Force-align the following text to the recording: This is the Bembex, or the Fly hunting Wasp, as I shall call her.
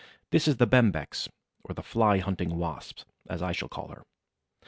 This 0.31 0.47
is 0.47 0.57
the 0.57 0.65
Bembex, 0.65 1.29
or 1.63 1.75
the 1.75 1.83
Fly 1.83 2.17
hunting 2.17 2.57
Wasp, 2.57 3.01
as 3.29 3.43
I 3.43 3.51
shall 3.51 3.69
call 3.69 3.89
her. 3.89 4.01